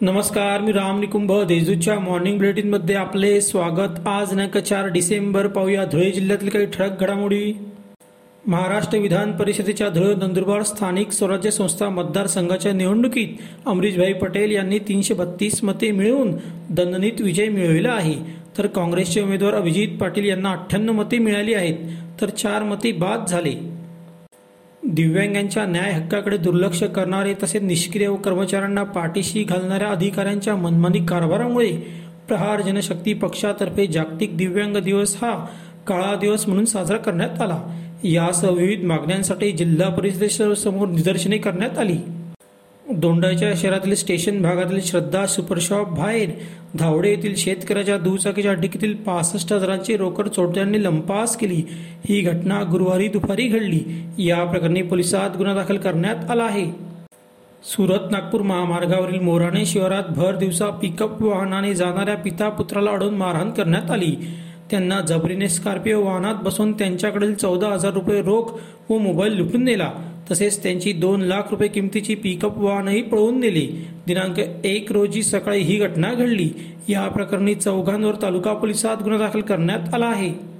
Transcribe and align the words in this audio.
नमस्कार 0.00 0.60
मी 0.60 0.72
राम 0.72 1.00
निकुंभ. 1.00 1.32
देजूच्या 1.32 1.98
मॉर्निंग 1.98 2.36
बुलेटिनमध्ये 2.38 2.94
आपले 2.94 3.40
स्वागत. 3.40 4.06
आज 4.06 4.30
दिनांक 4.30 4.58
चार 4.58 4.86
डिसेंबर 4.86 5.46
पाहूया 5.46 5.84
धुळे 5.84 6.10
जिल्ह्यातील 6.10 6.48
काही 6.48 6.66
ठळक 6.66 7.00
घडामोडी. 7.00 7.52
महाराष्ट्र 8.46 8.98
विधान 8.98 9.32
परिषदेच्या 9.32 9.88
धुळे 9.88 10.14
नंदुरबार 10.14 10.62
स्थानिक 10.62 11.12
स्वराज्य 11.12 11.50
संस्था 11.50 11.88
मतदारसंघाच्या 11.88 12.72
निवडणुकीत 12.72 13.28
अमरीशभाई 13.66 14.12
पटेल 14.12 14.50
यांनी 14.50 14.78
तीनशे 14.78 15.14
बत्तीस 15.14 15.64
मते 15.64 15.90
मिळवून 15.90 16.32
दणदणीत 16.70 17.20
विजय 17.20 17.48
मिळविला 17.48 17.92
आहे. 17.92 18.14
तर 18.58 18.66
काँग्रेसचे 18.66 19.22
उमेदवार 19.22 19.54
अभिजित 19.54 19.98
पाटील 20.00 20.24
यांना 20.24 20.50
अठ्ठ्याण्णव 20.50 20.92
मते 20.92 21.18
मिळाली 21.18 21.54
आहेत. 21.54 21.76
तर 22.20 22.28
चार 22.28 22.62
मते 22.62 22.92
बाद 22.92 23.26
झाले. 23.28 23.77
दिव्यांगांच्या 24.90 25.66
न्याय 25.66 25.92
हक्काकडे 25.92 26.36
दुर्लक्ष 26.36 26.82
करणारे 26.82 27.34
तसेच 27.42 27.62
निष्क्रिय 27.62 28.08
व 28.08 28.16
कर्मचाऱ्यांना 28.16 28.82
पाठीशी 28.82 29.42
घालणाऱ्या 29.42 29.88
अधिकाऱ्यांच्या 29.88 30.56
मनमानी 30.56 31.06
कारभारामुळे 31.06 31.70
प्रहार 32.28 32.60
जनशक्ती 32.60 33.12
पक्षातर्फे 33.12 33.86
जागतिक 33.86 34.36
दिव्यांग 34.36 34.76
दिवस 34.76 35.16
हा 35.22 35.46
काळा 35.86 36.14
दिवस 36.14 36.48
म्हणून 36.48 36.64
साजरा 36.64 36.96
करण्यात 36.96 37.42
आला. 37.42 37.62
यासह 38.04 38.50
विविध 38.50 38.84
मागण्यांसाठी 38.84 39.52
जिल्हा 39.52 39.88
परिषदेसमोर 39.88 40.88
निदर्शने 40.88 41.38
करण्यात 41.38 41.78
आली. 41.78 41.98
दोंडाच्या 42.90 43.52
शहरातील 43.56 43.94
स्टेशन 43.94 44.42
भागातील 44.42 44.80
श्रद्धा 44.80 45.26
सुपरशॉप 45.26 45.88
बाहेर 45.88 46.30
धावडे 46.78 47.10
येथील 47.10 47.34
शेतकऱ्याच्या 47.36 47.98
दुचाकीच्या 47.98 48.52
डिकीतील 48.52 48.94
पासष्ट 48.94 49.52
हजारांची 49.52 49.96
रोकड 49.96 50.28
चोरट्यांनी 50.28 50.84
लंपास 50.84 51.36
केली. 51.36 51.62
ही 52.08 52.20
घटना 52.20 52.62
गुरुवारी 52.70 53.08
दुपारी 53.08 53.46
घडली. 53.46 53.80
या 54.18 54.44
प्रकरणी 54.44 54.82
पोलिसात 54.82 55.36
गुन्हा 55.36 55.54
दाखल 55.54 55.76
करण्यात 55.76 56.30
आला 56.30 56.44
आहे. 56.44 56.66
सुरत 57.64 58.10
नागपूर 58.10 58.40
महामार्गावरील 58.40 59.20
मोराणे 59.20 59.66
शिवारात 59.66 60.02
भर 60.16 60.36
दिवसा 60.36 60.70
पिकअप 60.70 61.22
वाहनाने 61.22 61.74
जाणाऱ्या 61.74 62.16
पिता 62.16 62.48
पुत्राला 62.48 62.90
अडवून 62.90 63.14
मारहाण 63.14 63.50
करण्यात 63.50 63.90
आली. 63.90 64.16
त्यांना 64.70 65.00
जबरीने 65.00 65.48
स्कॉर्पिओ 65.48 66.04
वाहनात 66.04 66.34
बसून 66.34 66.72
त्यांच्याकडील 66.72 67.34
चौदा 67.34 67.68
हजार 67.68 67.92
रुपये 67.92 68.22
रोख 68.22 68.58
व 68.90 68.98
मोबाईल 68.98 69.32
लुटून 69.32 69.64
नेला. 69.64 69.90
तसेच 70.30 70.62
त्यांची 70.62 70.92
दोन 70.92 71.20
लाख 71.20 71.42
रुपये 71.50 71.68
किमतीची 71.68 72.14
पिकअप 72.14 72.58
वाहनही 72.58 73.02
पळवून 73.02 73.40
नेली. 73.40 73.86
दिनांक 74.06 74.40
एक 74.64 74.92
रोजी 74.92 75.22
सकाळी 75.22 75.60
ही 75.60 75.76
घटना 75.76 76.12
घडली. 76.14 76.50
या 76.88 77.08
प्रकरणी 77.08 77.54
चौघांवर 77.54 78.14
तालुका 78.22 78.52
पोलिसात 78.52 78.96
गुन्हा 79.02 79.18
दाखल 79.18 79.40
करण्यात 79.40 79.94
आला 79.94 80.06
आहे. 80.06 80.58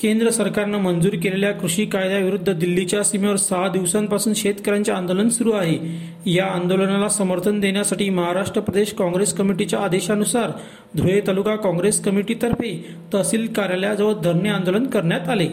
केंद्र 0.00 0.30
सरकारनं 0.30 0.78
मंजूर 0.78 1.16
केलेल्या 1.16 1.52
कृषी 1.52 1.86
कायद्याविरुद्ध 1.86 2.52
दिल्लीच्या 2.52 3.04
सीमेवर 3.04 3.36
सहा 3.36 3.68
दिवसांपासून 3.68 4.34
शेतकऱ्यांचे 4.34 4.92
आंदोलन 4.92 5.28
सुरू 5.28 5.52
आहे. 5.52 5.78
या 6.26 6.46
आंदोलनाला 6.46 7.08
समर्थन 7.08 7.60
देण्यासाठी 7.60 8.10
महाराष्ट्र 8.10 8.60
प्रदेश 8.60 8.92
काँग्रेस 8.92 9.34
कमिटीच्या 9.34 9.78
आदेशानुसार 9.78 10.50
धुळे 10.96 11.20
तालुका 11.26 11.56
काँग्रेस 11.56 12.00
कमिटीतर्फे 12.00 12.88
तहसील 13.14 13.46
कार्यालयाजवळ 13.46 14.12
धरणे 14.12 14.48
आंदोलन 14.48 14.86
करण्यात 14.86 15.28
आले. 15.28 15.48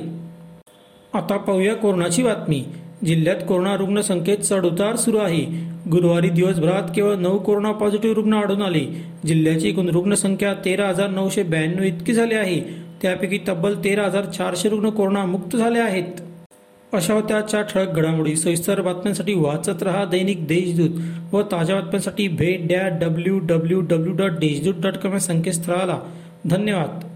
आता 1.14 1.38
पाहूया 1.38 1.76
कोरोनाची 1.76 2.24
बातमी. 2.24 2.64
जिल्ह्यात 3.06 3.36
कोरोना 3.48 3.76
रुग्ण 3.76 4.02
संख्येत 4.02 4.38
चढउतार 4.38 4.96
सुरू 4.96 5.18
आहे. 5.18 5.46
गुरुवारी 5.92 6.30
दिवसभरात 6.30 6.84
केवळ 6.96 7.16
नऊ 7.16 7.38
कोरोना 7.38 7.72
पॉझिटिव्ह 7.72 8.16
रुग्ण 8.16 8.34
आढळून 8.34 8.62
आले. 8.62 9.06
जिल्ह्याची 9.26 9.70
एकूण 9.70 9.90
रुग्णसंख्या 9.90 10.54
तेरा 10.54 10.88
हजार 10.88 11.10
नऊशे 11.10 11.44
ब्याण्णव 11.44 11.84
इतकी 11.84 12.14
झाली 12.14 12.34
आहे. 12.34 12.62
त्यापैकी 13.02 13.40
तब्बल 13.48 13.76
तेरा 13.84 14.04
हजार 14.04 14.26
चारशे 14.26 14.70
रुग्ण 14.70 14.90
कोरोना 14.90 15.26
मुक्त 15.26 15.56
झाले 15.56 15.80
आहेत. 15.80 16.22
अशा 16.94 17.14
होत्या 17.14 17.38
आजच्या 17.38 17.62
ठळक 17.62 17.90
घडामोडी 17.90 18.36
सविस्तर 18.36 18.82
बातम्यांसाठी 18.82 19.34
वाचत 19.34 19.84
रहा 19.84 20.06
दैनिक 20.06 20.48
देशदूत 20.48 20.90
व 21.34 21.42
ताज्या 21.42 21.76
बातम्यांसाठी 21.76 22.28
भेट 22.28 22.68
द्या 22.68 22.88
W 22.88 23.40
W 23.40 23.82
W 23.82 24.16
dot 24.16 24.32
Deshdoot 24.32 24.74
dot 24.82 24.94
com 24.94 25.14
या 25.14 25.20
संकेतस्थळाला. 25.20 26.00
धन्यवाद. 26.46 27.15